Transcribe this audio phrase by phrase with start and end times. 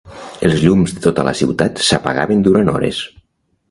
[0.47, 3.09] Els llums de tota la ciutat s'apagaven durant hores